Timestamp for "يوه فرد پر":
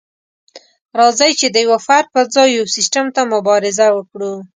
1.65-2.25